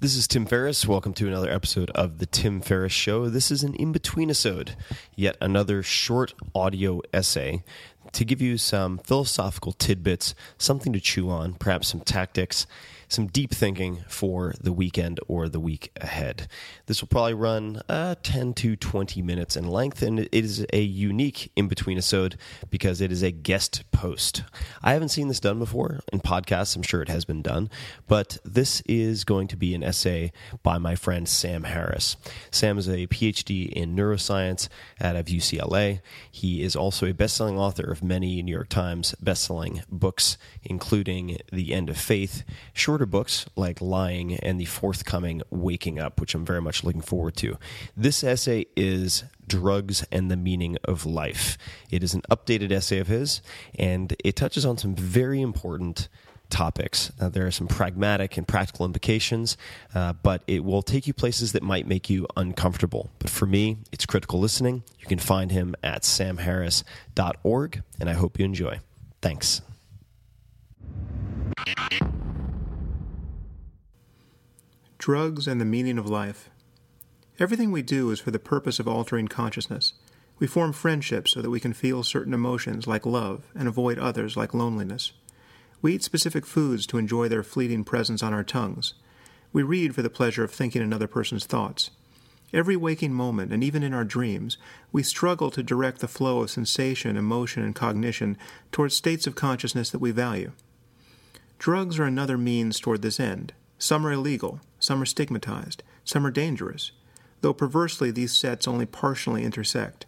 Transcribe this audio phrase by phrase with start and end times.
[0.00, 0.86] This is Tim Ferriss.
[0.86, 3.28] Welcome to another episode of The Tim Ferriss Show.
[3.28, 4.74] This is an in between episode,
[5.14, 7.62] yet another short audio essay
[8.12, 12.66] to give you some philosophical tidbits, something to chew on, perhaps some tactics,
[13.10, 16.48] some deep thinking for the weekend or the week ahead.
[16.86, 20.80] This will probably run uh, 10 to 20 minutes in length, and it is a
[20.80, 22.36] unique in between episode
[22.70, 24.42] because it is a guest post.
[24.82, 27.70] I haven't seen this done before in podcasts, I'm sure it has been done,
[28.08, 30.32] but this is going to be an essay
[30.64, 32.16] by my friend Sam Harris.
[32.50, 34.68] Sam is a PhD in neuroscience
[35.00, 36.00] out of UCLA.
[36.28, 41.38] He is also a best selling author of many New York Times best-selling books, including
[41.52, 42.42] The End of Faith,
[43.00, 47.34] shorter books like Lying, and the forthcoming Waking Up, which I'm very much looking forward
[47.36, 47.56] to.
[47.96, 51.56] This essay is Drugs and the Meaning of Life.
[51.90, 53.40] It is an updated essay of his,
[53.78, 56.08] and it touches on some very important
[56.50, 57.10] topics.
[57.18, 59.56] There are some pragmatic and practical implications,
[59.94, 63.08] uh, but it will take you places that might make you uncomfortable.
[63.18, 64.82] But for me, it's critical listening.
[64.98, 68.80] You can find him at samharris.org, and I hope you enjoy.
[69.22, 69.62] Thanks.
[75.00, 76.50] Drugs and the meaning of life.
[77.38, 79.94] Everything we do is for the purpose of altering consciousness.
[80.38, 84.36] We form friendships so that we can feel certain emotions like love and avoid others
[84.36, 85.12] like loneliness.
[85.80, 88.92] We eat specific foods to enjoy their fleeting presence on our tongues.
[89.54, 91.92] We read for the pleasure of thinking another person's thoughts.
[92.52, 94.58] Every waking moment, and even in our dreams,
[94.92, 98.36] we struggle to direct the flow of sensation, emotion, and cognition
[98.70, 100.52] towards states of consciousness that we value.
[101.58, 103.54] Drugs are another means toward this end.
[103.82, 106.92] Some are illegal, some are stigmatized, some are dangerous,
[107.40, 110.04] though perversely these sets only partially intersect.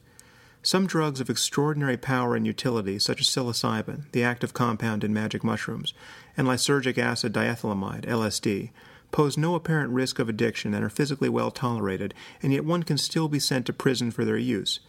[0.62, 5.42] Some drugs of extraordinary power and utility, such as psilocybin, the active compound in magic
[5.42, 5.94] mushrooms,
[6.36, 8.72] and lysergic acid diethylamide, LSD,
[9.10, 12.98] pose no apparent risk of addiction and are physically well tolerated, and yet one can
[12.98, 14.80] still be sent to prison for their use.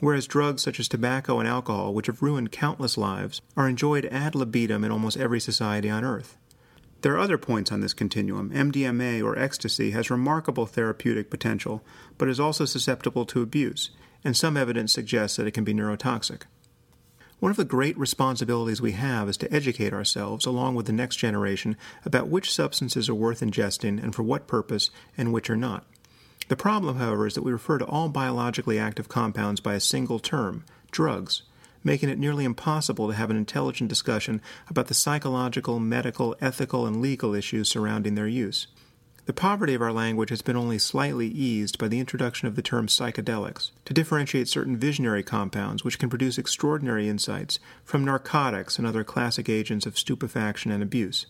[0.00, 4.34] Whereas drugs such as tobacco and alcohol, which have ruined countless lives, are enjoyed ad
[4.34, 6.36] libitum in almost every society on earth.
[7.02, 8.50] There are other points on this continuum.
[8.50, 11.84] MDMA or ecstasy has remarkable therapeutic potential,
[12.18, 13.90] but is also susceptible to abuse,
[14.24, 16.42] and some evidence suggests that it can be neurotoxic.
[17.38, 21.16] One of the great responsibilities we have is to educate ourselves, along with the next
[21.16, 25.84] generation, about which substances are worth ingesting and for what purpose, and which are not.
[26.48, 30.18] The problem, however, is that we refer to all biologically active compounds by a single
[30.18, 31.42] term, drugs,
[31.86, 37.00] making it nearly impossible to have an intelligent discussion about the psychological, medical, ethical, and
[37.00, 38.66] legal issues surrounding their use.
[39.26, 42.62] The poverty of our language has been only slightly eased by the introduction of the
[42.62, 48.86] term psychedelics to differentiate certain visionary compounds which can produce extraordinary insights from narcotics and
[48.86, 51.26] other classic agents of stupefaction and abuse.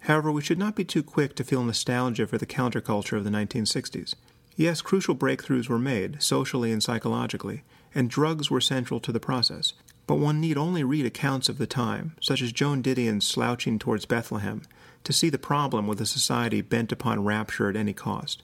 [0.00, 3.30] However, we should not be too quick to feel nostalgia for the counterculture of the
[3.30, 4.14] 1960s.
[4.56, 7.62] Yes, crucial breakthroughs were made, socially and psychologically,
[7.94, 9.72] and drugs were central to the process.
[10.06, 14.06] But one need only read accounts of the time, such as Joan Didion's Slouching Towards
[14.06, 14.62] Bethlehem,
[15.04, 18.42] to see the problem with a society bent upon rapture at any cost.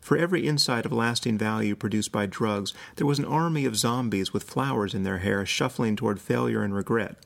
[0.00, 4.32] For every insight of lasting value produced by drugs, there was an army of zombies
[4.32, 7.16] with flowers in their hair shuffling toward failure and regret.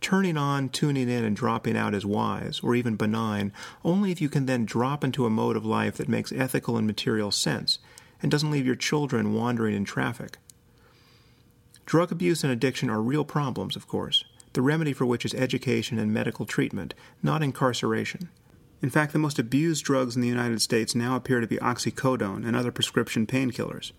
[0.00, 3.52] Turning on, tuning in, and dropping out is wise, or even benign,
[3.84, 6.86] only if you can then drop into a mode of life that makes ethical and
[6.86, 7.80] material sense,
[8.22, 10.38] and doesn't leave your children wandering in traffic.
[11.86, 14.24] Drug abuse and addiction are real problems, of course,
[14.54, 18.28] the remedy for which is education and medical treatment, not incarceration.
[18.82, 22.44] In fact, the most abused drugs in the United States now appear to be oxycodone
[22.44, 23.92] and other prescription painkillers.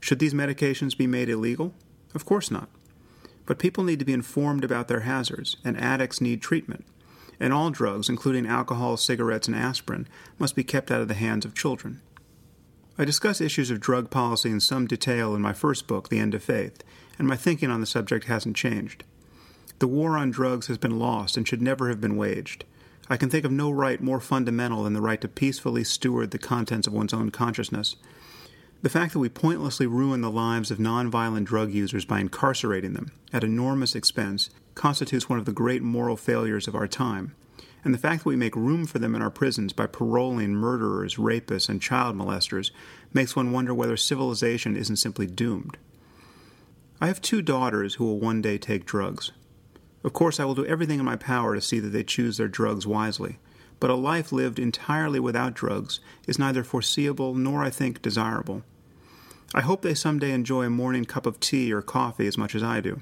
[0.00, 1.72] Should these medications be made illegal?
[2.14, 2.68] Of course not.
[3.46, 6.84] But people need to be informed about their hazards, and addicts need treatment.
[7.38, 11.44] And all drugs, including alcohol, cigarettes, and aspirin, must be kept out of the hands
[11.44, 12.02] of children.
[12.98, 16.34] I discuss issues of drug policy in some detail in my first book, The End
[16.34, 16.82] of Faith,
[17.20, 19.04] and my thinking on the subject hasn't changed.
[19.78, 22.64] The war on drugs has been lost and should never have been waged.
[23.10, 26.38] I can think of no right more fundamental than the right to peacefully steward the
[26.38, 27.96] contents of one's own consciousness.
[28.80, 33.12] The fact that we pointlessly ruin the lives of nonviolent drug users by incarcerating them
[33.34, 37.34] at enormous expense constitutes one of the great moral failures of our time.
[37.84, 41.16] And the fact that we make room for them in our prisons by paroling murderers,
[41.16, 42.70] rapists, and child molesters
[43.12, 45.76] makes one wonder whether civilization isn't simply doomed.
[47.02, 49.32] I have two daughters who will one day take drugs.
[50.04, 52.46] Of course, I will do everything in my power to see that they choose their
[52.46, 53.38] drugs wisely,
[53.78, 58.64] but a life lived entirely without drugs is neither foreseeable nor, I think, desirable.
[59.54, 62.62] I hope they someday enjoy a morning cup of tea or coffee as much as
[62.62, 63.00] I do.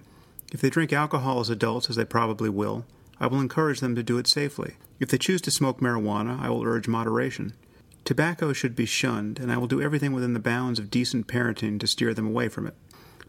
[0.52, 2.86] If they drink alcohol as adults, as they probably will,
[3.18, 4.76] I will encourage them to do it safely.
[5.00, 7.52] If they choose to smoke marijuana, I will urge moderation.
[8.04, 11.80] Tobacco should be shunned, and I will do everything within the bounds of decent parenting
[11.80, 12.74] to steer them away from it.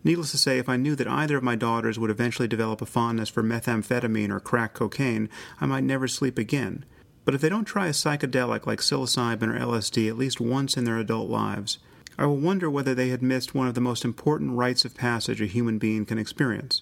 [0.04, 2.86] Needless to say, if I knew that either of my daughters would eventually develop a
[2.86, 5.30] fondness for methamphetamine or crack cocaine,
[5.60, 6.86] I might never sleep again.
[7.26, 10.86] But if they don't try a psychedelic like psilocybin or LSD at least once in
[10.86, 11.80] their adult lives,
[12.18, 15.42] I will wonder whether they had missed one of the most important rites of passage
[15.42, 16.82] a human being can experience.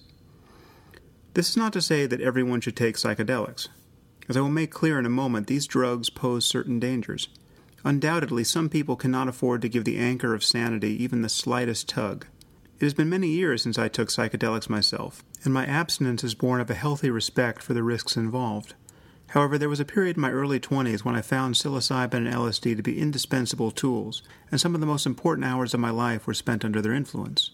[1.34, 3.68] This is not to say that everyone should take psychedelics.
[4.28, 7.28] As I will make clear in a moment, these drugs pose certain dangers.
[7.84, 12.26] Undoubtedly, some people cannot afford to give the anchor of sanity even the slightest tug.
[12.80, 16.60] It has been many years since I took psychedelics myself, and my abstinence is born
[16.60, 18.74] of a healthy respect for the risks involved.
[19.30, 22.76] However, there was a period in my early 20s when I found psilocybin and LSD
[22.76, 24.22] to be indispensable tools,
[24.52, 27.50] and some of the most important hours of my life were spent under their influence.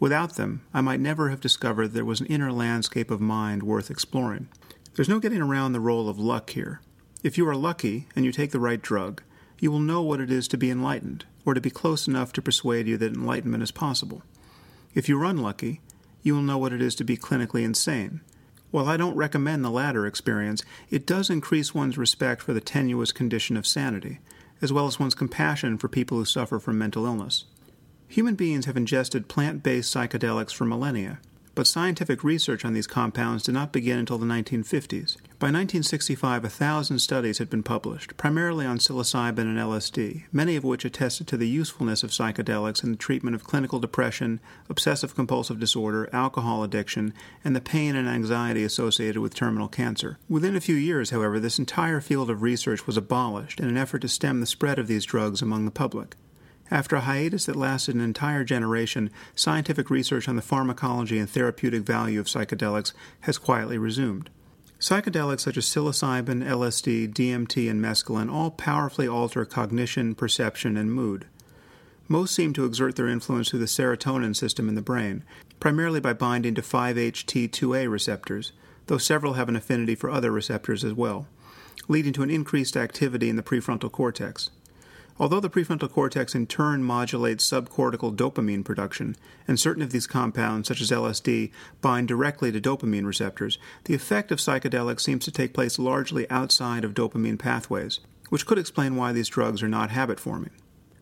[0.00, 3.90] Without them, I might never have discovered there was an inner landscape of mind worth
[3.90, 4.48] exploring.
[4.94, 6.80] There's no getting around the role of luck here.
[7.22, 9.22] If you are lucky and you take the right drug,
[9.60, 12.40] you will know what it is to be enlightened, or to be close enough to
[12.40, 14.22] persuade you that enlightenment is possible.
[14.94, 15.80] If you are unlucky,
[16.22, 18.20] you will know what it is to be clinically insane.
[18.70, 23.12] While I don't recommend the latter experience, it does increase one's respect for the tenuous
[23.12, 24.20] condition of sanity,
[24.60, 27.44] as well as one's compassion for people who suffer from mental illness.
[28.08, 31.20] Human beings have ingested plant based psychedelics for millennia,
[31.54, 35.16] but scientific research on these compounds did not begin until the 1950s.
[35.40, 40.64] By 1965, a thousand studies had been published, primarily on psilocybin and LSD, many of
[40.64, 45.60] which attested to the usefulness of psychedelics in the treatment of clinical depression, obsessive compulsive
[45.60, 47.14] disorder, alcohol addiction,
[47.44, 50.18] and the pain and anxiety associated with terminal cancer.
[50.28, 54.00] Within a few years, however, this entire field of research was abolished in an effort
[54.00, 56.16] to stem the spread of these drugs among the public.
[56.68, 61.82] After a hiatus that lasted an entire generation, scientific research on the pharmacology and therapeutic
[61.82, 64.30] value of psychedelics has quietly resumed.
[64.80, 71.26] Psychedelics such as psilocybin, LSD, DMT, and mescaline all powerfully alter cognition, perception, and mood.
[72.06, 75.24] Most seem to exert their influence through the serotonin system in the brain,
[75.58, 78.52] primarily by binding to 5-HT2A receptors,
[78.86, 81.26] though several have an affinity for other receptors as well,
[81.88, 84.50] leading to an increased activity in the prefrontal cortex.
[85.20, 89.16] Although the prefrontal cortex in turn modulates subcortical dopamine production,
[89.48, 94.30] and certain of these compounds, such as LSD, bind directly to dopamine receptors, the effect
[94.30, 97.98] of psychedelics seems to take place largely outside of dopamine pathways,
[98.28, 100.50] which could explain why these drugs are not habit forming.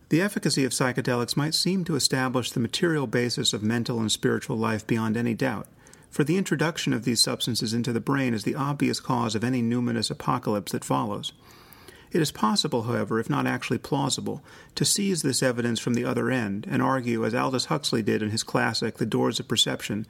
[0.09, 4.57] The efficacy of psychedelics might seem to establish the material basis of mental and spiritual
[4.57, 5.67] life beyond any doubt,
[6.09, 9.61] for the introduction of these substances into the brain is the obvious cause of any
[9.61, 11.33] numinous apocalypse that follows.
[12.11, 14.43] It is possible, however, if not actually plausible,
[14.75, 18.29] to seize this evidence from the other end and argue, as Aldous Huxley did in
[18.29, 20.07] his classic The Doors of Perception,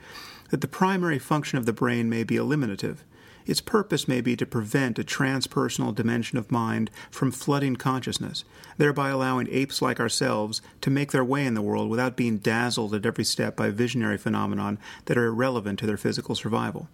[0.50, 3.04] that the primary function of the brain may be eliminative.
[3.48, 8.44] Its purpose may be to prevent a transpersonal dimension of mind from flooding consciousness,
[8.78, 12.94] thereby allowing apes like ourselves to make their way in the world without being dazzled
[12.94, 16.90] at every step by visionary phenomenon that are irrelevant to their physical survival.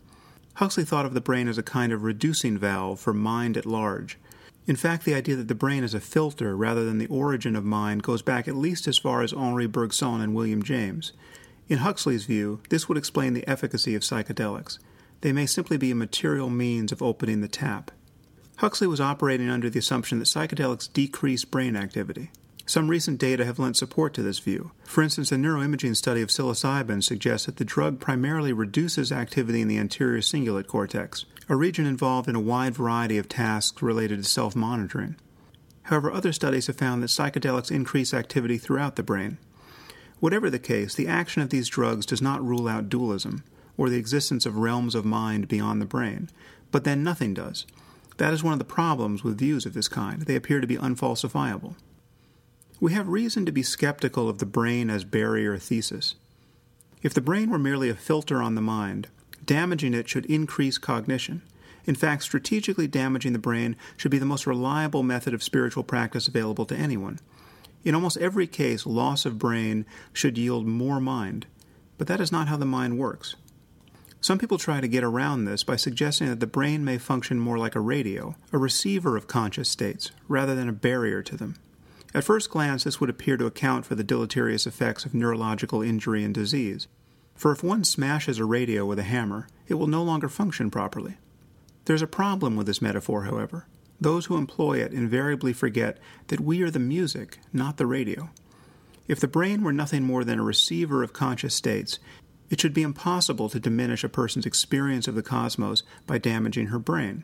[0.55, 4.19] Huxley thought of the brain as a kind of reducing valve for mind at large.
[4.65, 7.65] In fact, the idea that the brain is a filter rather than the origin of
[7.65, 11.11] mind goes back at least as far as Henri Bergson and William James.
[11.67, 14.79] In Huxley's view, this would explain the efficacy of psychedelics.
[15.21, 17.91] They may simply be a material means of opening the tap.
[18.57, 22.31] Huxley was operating under the assumption that psychedelics decrease brain activity.
[22.65, 24.71] Some recent data have lent support to this view.
[24.85, 29.67] For instance, a neuroimaging study of psilocybin suggests that the drug primarily reduces activity in
[29.67, 34.29] the anterior cingulate cortex, a region involved in a wide variety of tasks related to
[34.29, 35.17] self monitoring.
[35.83, 39.37] However, other studies have found that psychedelics increase activity throughout the brain.
[40.21, 43.43] Whatever the case, the action of these drugs does not rule out dualism,
[43.75, 46.29] or the existence of realms of mind beyond the brain,
[46.71, 47.65] but then nothing does.
[48.17, 50.21] That is one of the problems with views of this kind.
[50.21, 51.75] They appear to be unfalsifiable.
[52.79, 56.15] We have reason to be skeptical of the brain as barrier thesis.
[57.01, 59.07] If the brain were merely a filter on the mind,
[59.45, 61.41] damaging it should increase cognition.
[61.85, 66.27] In fact, strategically damaging the brain should be the most reliable method of spiritual practice
[66.27, 67.19] available to anyone.
[67.83, 71.45] In almost every case, loss of brain should yield more mind,
[71.97, 73.35] but that is not how the mind works.
[74.21, 77.57] Some people try to get around this by suggesting that the brain may function more
[77.57, 81.55] like a radio, a receiver of conscious states, rather than a barrier to them.
[82.13, 86.23] At first glance, this would appear to account for the deleterious effects of neurological injury
[86.23, 86.87] and disease.
[87.35, 91.17] For if one smashes a radio with a hammer, it will no longer function properly.
[91.85, 93.65] There's a problem with this metaphor, however.
[93.99, 98.29] Those who employ it invariably forget that we are the music, not the radio.
[99.07, 101.99] If the brain were nothing more than a receiver of conscious states,
[102.49, 106.79] it should be impossible to diminish a person's experience of the cosmos by damaging her
[106.79, 107.23] brain.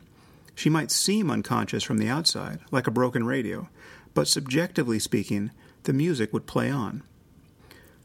[0.54, 3.68] She might seem unconscious from the outside, like a broken radio,
[4.14, 5.50] but subjectively speaking,
[5.84, 7.02] the music would play on.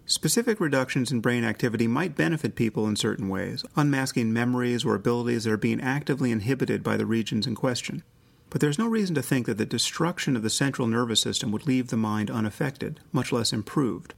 [0.07, 5.45] Specific reductions in brain activity might benefit people in certain ways, unmasking memories or abilities
[5.45, 8.03] that are being actively inhibited by the regions in question.
[8.51, 11.65] But there's no reason to think that the destruction of the central nervous system would
[11.65, 14.13] leave the mind unaffected, much less improved.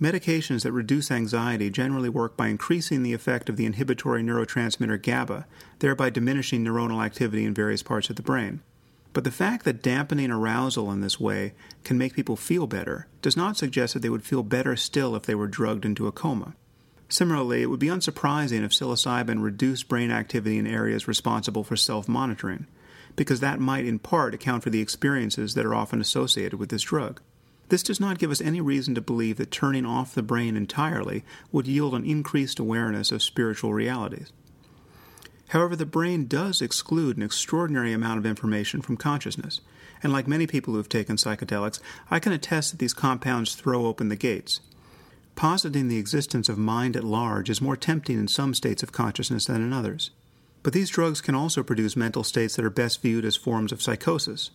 [0.00, 5.46] Medications that reduce anxiety generally work by increasing the effect of the inhibitory neurotransmitter GABA,
[5.78, 8.60] thereby diminishing neuronal activity in various parts of the brain.
[9.12, 11.52] But the fact that dampening arousal in this way
[11.82, 15.24] can make people feel better does not suggest that they would feel better still if
[15.24, 16.54] they were drugged into a coma.
[17.08, 22.08] Similarly, it would be unsurprising if psilocybin reduced brain activity in areas responsible for self
[22.08, 22.68] monitoring,
[23.16, 26.82] because that might in part account for the experiences that are often associated with this
[26.82, 27.20] drug.
[27.68, 31.24] This does not give us any reason to believe that turning off the brain entirely
[31.50, 34.32] would yield an increased awareness of spiritual realities.
[35.50, 39.60] However, the brain does exclude an extraordinary amount of information from consciousness,
[40.00, 43.86] and like many people who have taken psychedelics, I can attest that these compounds throw
[43.86, 44.60] open the gates.
[45.34, 49.46] Positing the existence of mind at large is more tempting in some states of consciousness
[49.46, 50.12] than in others.
[50.62, 53.82] But these drugs can also produce mental states that are best viewed as forms of
[53.82, 54.52] psychosis.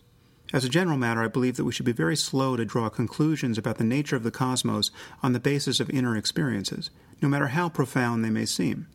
[0.53, 3.57] As a general matter, I believe that we should be very slow to draw conclusions
[3.57, 6.89] about the nature of the cosmos on the basis of inner experiences,
[7.21, 8.87] no matter how profound they may seem.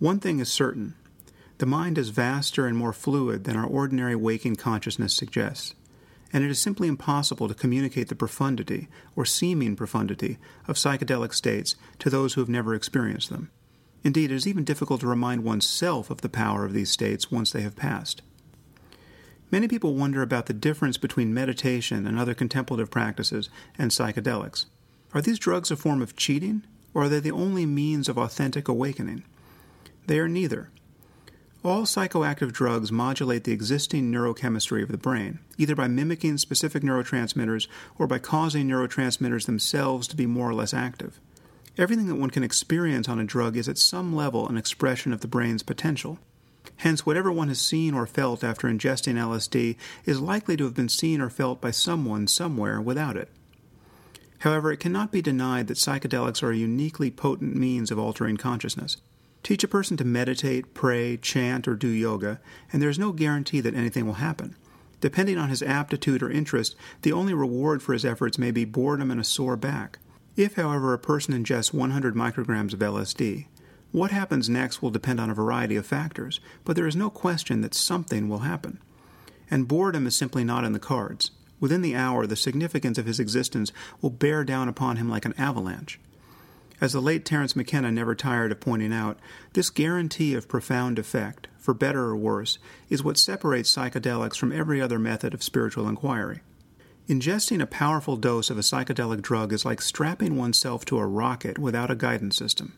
[0.00, 0.94] One thing is certain
[1.58, 5.74] the mind is vaster and more fluid than our ordinary waking consciousness suggests,
[6.32, 11.76] and it is simply impossible to communicate the profundity, or seeming profundity, of psychedelic states
[11.98, 13.50] to those who have never experienced them.
[14.02, 17.52] Indeed, it is even difficult to remind oneself of the power of these states once
[17.52, 18.22] they have passed.
[19.50, 24.64] Many people wonder about the difference between meditation and other contemplative practices and psychedelics.
[25.12, 26.64] Are these drugs a form of cheating,
[26.94, 29.24] or are they the only means of authentic awakening?
[30.10, 30.70] They are neither.
[31.62, 37.68] All psychoactive drugs modulate the existing neurochemistry of the brain, either by mimicking specific neurotransmitters
[37.96, 41.20] or by causing neurotransmitters themselves to be more or less active.
[41.78, 45.20] Everything that one can experience on a drug is at some level an expression of
[45.20, 46.18] the brain's potential.
[46.78, 49.76] Hence, whatever one has seen or felt after ingesting LSD
[50.06, 53.28] is likely to have been seen or felt by someone somewhere without it.
[54.40, 58.96] However, it cannot be denied that psychedelics are a uniquely potent means of altering consciousness.
[59.42, 62.40] Teach a person to meditate, pray, chant, or do yoga,
[62.72, 64.54] and there is no guarantee that anything will happen.
[65.00, 69.10] Depending on his aptitude or interest, the only reward for his efforts may be boredom
[69.10, 69.98] and a sore back.
[70.36, 73.46] If, however, a person ingests 100 micrograms of LSD,
[73.92, 77.60] what happens next will depend on a variety of factors, but there is no question
[77.62, 78.78] that something will happen.
[79.50, 81.32] And boredom is simply not in the cards.
[81.58, 85.34] Within the hour, the significance of his existence will bear down upon him like an
[85.36, 85.98] avalanche.
[86.80, 89.18] As the late Terence McKenna never tired of pointing out,
[89.52, 92.58] this guarantee of profound effect, for better or worse,
[92.88, 96.40] is what separates psychedelics from every other method of spiritual inquiry.
[97.06, 101.58] Ingesting a powerful dose of a psychedelic drug is like strapping oneself to a rocket
[101.58, 102.72] without a guidance system.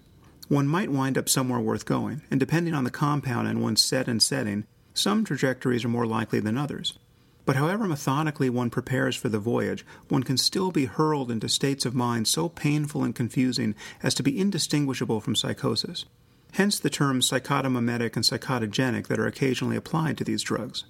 [0.49, 4.09] One might wind up somewhere worth going, and depending on the compound and one's set
[4.09, 6.99] and setting, some trajectories are more likely than others.
[7.45, 11.85] But however methodically one prepares for the voyage, one can still be hurled into states
[11.85, 16.05] of mind so painful and confusing as to be indistinguishable from psychosis.
[16.53, 20.85] Hence the terms psychotomimetic and psychotogenic that are occasionally applied to these drugs.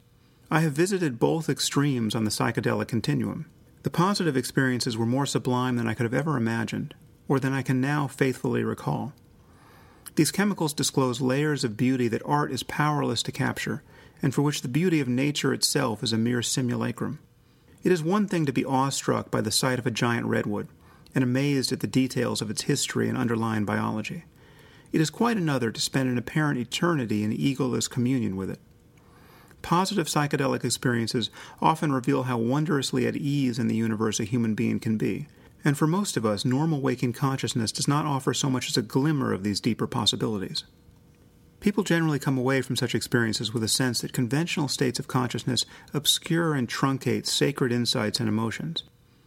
[0.51, 3.47] I have visited both extremes on the psychedelic continuum.
[3.83, 6.95] The positive experiences were more sublime than I could have ever imagined,
[7.29, 9.15] or than I can now faithfully recall.
[10.15, 13.83] These chemicals disclose layers of beauty that art is powerless to capture,
[14.23, 17.19] and for which the beauty of nature itself is a mere simulacrum.
[17.83, 20.69] It is one thing to be awestruck by the sight of a giant redwood,
[21.15, 24.25] and amazed at the details of its history and underlying biology.
[24.93, 28.61] It is quite another to spend an apparent eternity in egoless communion with it.
[29.63, 34.81] Positive psychedelic experiences often reveal how wondrously at ease in the universe a human being
[34.81, 35.29] can be,
[35.65, 38.83] and for most of us, normal waking consciousness does not offer so much as a
[38.83, 40.65] glimmer of these deeper possibilities.
[41.63, 45.65] People generally come away from such experiences with a sense that conventional states of consciousness
[45.95, 48.83] obscure and truncate sacred insights and emotions.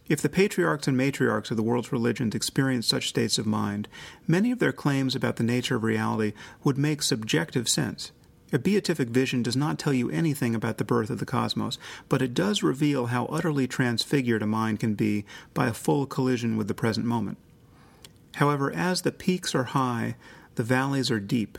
[0.06, 3.88] If the patriarchs and matriarchs of the world's religions experienced such states of mind,
[4.28, 8.12] many of their claims about the nature of reality would make subjective sense.
[8.52, 12.20] A beatific vision does not tell you anything about the birth of the cosmos, but
[12.20, 15.24] it does reveal how utterly transfigured a mind can be
[15.54, 17.38] by a full collision with the present moment.
[18.34, 20.16] However, as the peaks are high,
[20.56, 21.58] the valleys are deep,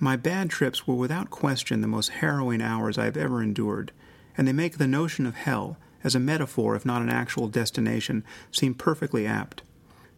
[0.00, 3.92] my bad trips were without question the most harrowing hours I have ever endured,
[4.36, 8.24] and they make the notion of hell, as a metaphor if not an actual destination,
[8.52, 9.62] seem perfectly apt.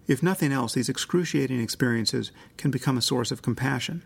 [0.07, 4.03] If nothing else, these excruciating experiences can become a source of compassion.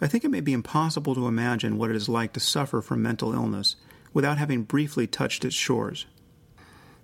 [0.00, 3.02] I think it may be impossible to imagine what it is like to suffer from
[3.02, 3.76] mental illness
[4.12, 6.06] without having briefly touched its shores.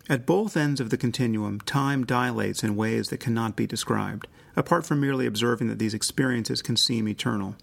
[0.09, 4.85] At both ends of the continuum, time dilates in ways that cannot be described, apart
[4.85, 7.55] from merely observing that these experiences can seem eternal.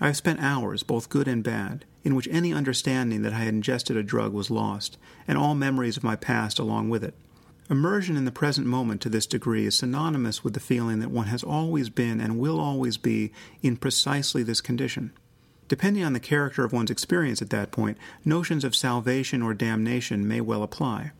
[0.00, 3.54] I have spent hours, both good and bad, in which any understanding that I had
[3.54, 7.14] ingested a drug was lost, and all memories of my past along with it.
[7.70, 11.26] Immersion in the present moment to this degree is synonymous with the feeling that one
[11.26, 13.32] has always been and will always be
[13.62, 15.12] in precisely this condition.
[15.66, 20.26] Depending on the character of one's experience at that point, notions of salvation or damnation
[20.26, 21.12] may well apply.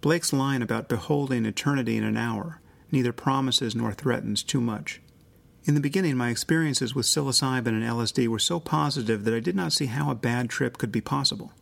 [0.00, 2.60] Blake's line about beholding eternity in an hour
[2.92, 5.00] neither promises nor threatens too much.
[5.66, 9.54] In the beginning, my experiences with psilocybin and LSD were so positive that I did
[9.54, 11.52] not see how a bad trip could be possible.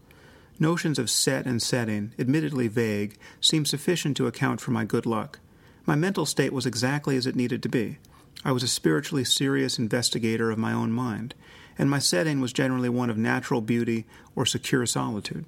[0.60, 5.40] Notions of set and setting, admittedly vague, seemed sufficient to account for my good luck.
[5.84, 7.98] My mental state was exactly as it needed to be.
[8.44, 11.34] I was a spiritually serious investigator of my own mind,
[11.76, 14.06] and my setting was generally one of natural beauty
[14.36, 15.44] or secure solitude.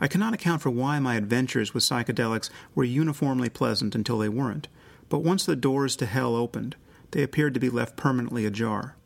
[0.00, 4.66] I cannot account for why my adventures with psychedelics were uniformly pleasant until they weren't,
[5.08, 6.74] but once the doors to hell opened,
[7.10, 8.96] they appeared to be left permanently ajar.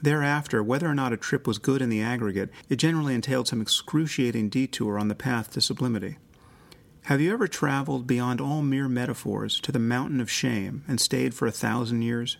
[0.00, 3.60] Thereafter, whether or not a trip was good in the aggregate, it generally entailed some
[3.60, 6.18] excruciating detour on the path to sublimity.
[7.06, 11.34] Have you ever traveled beyond all mere metaphors to the mountain of shame and stayed
[11.34, 12.36] for a thousand years?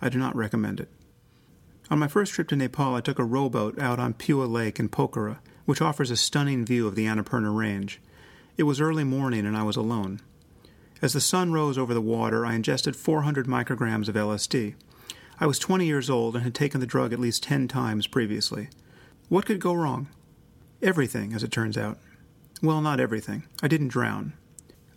[0.00, 0.88] I do not recommend it.
[1.90, 4.88] On my first trip to Nepal, I took a rowboat out on Phewa Lake in
[4.88, 8.00] Pokhara, which offers a stunning view of the Annapurna Range.
[8.56, 10.20] It was early morning and I was alone.
[11.00, 14.74] As the sun rose over the water, I ingested 400 micrograms of LSD.
[15.38, 18.68] I was 20 years old and had taken the drug at least 10 times previously.
[19.28, 20.08] What could go wrong?
[20.82, 21.98] Everything, as it turns out.
[22.60, 23.44] Well, not everything.
[23.62, 24.32] I didn't drown.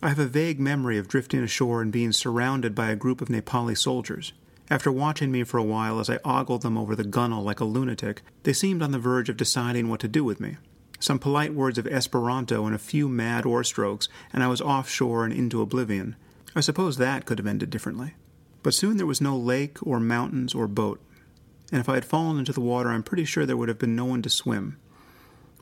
[0.02, 3.28] I have a vague memory of drifting ashore and being surrounded by a group of
[3.28, 4.32] Nepali soldiers.
[4.68, 7.64] After watching me for a while as I ogled them over the gunwale like a
[7.64, 10.56] lunatic, they seemed on the verge of deciding what to do with me
[11.02, 15.24] some polite words of Esperanto, and a few mad oar strokes, and I was offshore
[15.24, 16.16] and into oblivion.
[16.54, 18.14] I suppose that could have ended differently.
[18.62, 21.00] But soon there was no lake or mountains or boat,
[21.72, 23.96] and if I had fallen into the water, I'm pretty sure there would have been
[23.96, 24.76] no one to swim.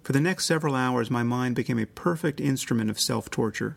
[0.03, 3.76] For the next several hours, my mind became a perfect instrument of self torture.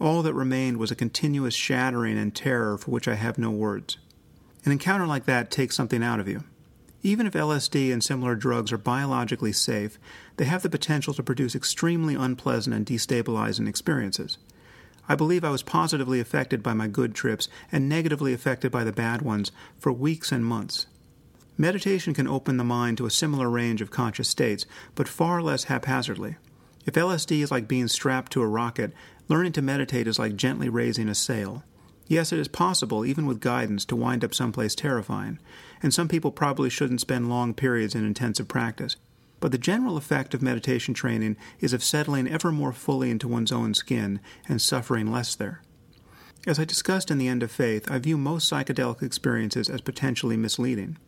[0.00, 3.98] All that remained was a continuous shattering and terror for which I have no words.
[4.64, 6.44] An encounter like that takes something out of you.
[7.02, 9.98] Even if LSD and similar drugs are biologically safe,
[10.36, 14.36] they have the potential to produce extremely unpleasant and destabilizing experiences.
[15.08, 18.92] I believe I was positively affected by my good trips and negatively affected by the
[18.92, 20.86] bad ones for weeks and months.
[21.56, 25.64] Meditation can open the mind to a similar range of conscious states, but far less
[25.64, 26.36] haphazardly.
[26.86, 28.92] If LSD is like being strapped to a rocket,
[29.28, 31.64] learning to meditate is like gently raising a sail.
[32.10, 35.38] Yes, it is possible, even with guidance, to wind up someplace terrifying,
[35.80, 38.96] and some people probably shouldn't spend long periods in intensive practice.
[39.38, 43.52] But the general effect of meditation training is of settling ever more fully into one's
[43.52, 44.18] own skin
[44.48, 45.62] and suffering less there.
[46.48, 50.36] As I discussed in The End of Faith, I view most psychedelic experiences as potentially
[50.36, 50.98] misleading.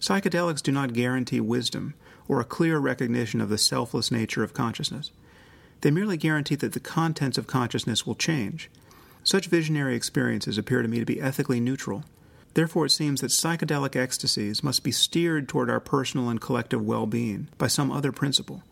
[0.00, 1.92] Psychedelics do not guarantee wisdom
[2.28, 5.10] or a clear recognition of the selfless nature of consciousness.
[5.82, 8.70] They merely guarantee that the contents of consciousness will change.
[9.26, 12.04] Such visionary experiences appear to me to be ethically neutral.
[12.54, 17.06] Therefore, it seems that psychedelic ecstasies must be steered toward our personal and collective well
[17.06, 18.62] being by some other principle.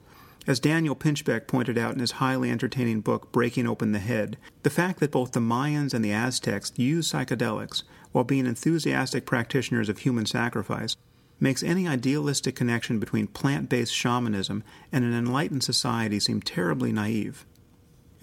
[0.47, 4.71] As Daniel Pinchbeck pointed out in his highly entertaining book Breaking Open the Head, the
[4.71, 9.99] fact that both the Mayans and the Aztecs used psychedelics while being enthusiastic practitioners of
[9.99, 10.97] human sacrifice
[11.41, 14.63] makes any idealistic connection between plant based shamanism
[14.93, 17.45] and an enlightened society seem terribly naive.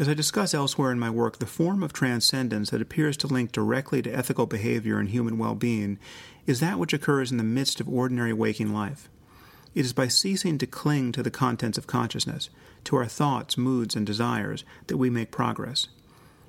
[0.02, 3.52] As I discuss elsewhere in my work, the form of transcendence that appears to link
[3.52, 6.00] directly to ethical behavior and human well being
[6.48, 9.10] is that which occurs in the midst of ordinary waking life.
[9.76, 12.50] It is by ceasing to cling to the contents of consciousness,
[12.86, 15.88] to our thoughts, moods, and desires, that we make progress.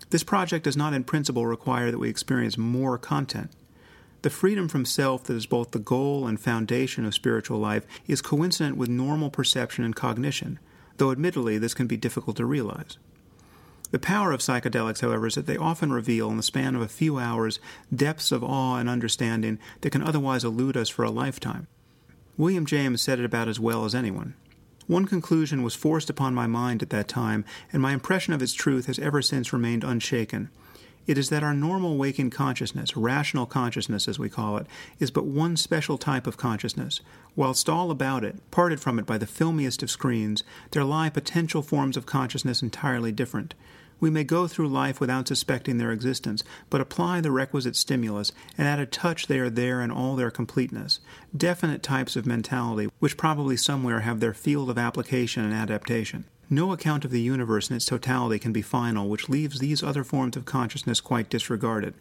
[0.08, 3.50] This project does not in principle require that we experience more content.
[4.22, 8.22] The freedom from self that is both the goal and foundation of spiritual life is
[8.22, 10.58] coincident with normal perception and cognition,
[10.96, 12.96] though admittedly this can be difficult to realize.
[13.92, 16.88] The power of psychedelics, however, is that they often reveal, in the span of a
[16.88, 17.60] few hours,
[17.94, 21.66] depths of awe and understanding that can otherwise elude us for a lifetime.
[22.38, 24.32] William James said it about as well as anyone.
[24.86, 28.54] One conclusion was forced upon my mind at that time, and my impression of its
[28.54, 30.48] truth has ever since remained unshaken.
[31.06, 34.66] It is that our normal waking consciousness, rational consciousness as we call it,
[35.00, 37.02] is but one special type of consciousness.
[37.36, 41.60] Whilst all about it, parted from it by the filmiest of screens, there lie potential
[41.60, 43.54] forms of consciousness entirely different.
[44.02, 48.66] We may go through life without suspecting their existence, but apply the requisite stimulus, and
[48.66, 50.98] at a touch they are there in all their completeness.
[51.36, 56.24] Definite types of mentality, which probably somewhere have their field of application and adaptation.
[56.50, 60.02] No account of the universe in its totality can be final, which leaves these other
[60.02, 61.94] forms of consciousness quite disregarded.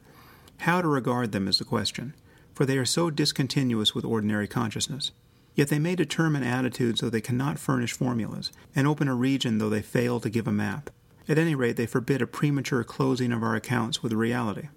[0.61, 2.15] How to regard them is the question,
[2.55, 5.11] for they are so discontinuous with ordinary consciousness.
[5.53, 9.69] Yet they may determine attitudes though they cannot furnish formulas, and open a region though
[9.69, 10.89] they fail to give a map.
[11.31, 14.67] At any rate, they forbid a premature closing of our accounts with reality.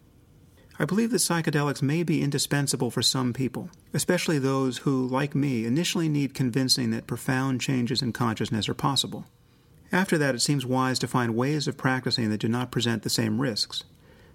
[0.79, 5.67] I believe that psychedelics may be indispensable for some people, especially those who, like me,
[5.67, 9.25] initially need convincing that profound changes in consciousness are possible.
[9.91, 13.11] After that, it seems wise to find ways of practicing that do not present the
[13.11, 13.83] same risks.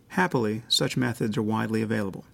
[0.09, 2.25] Happily, such methods are widely available.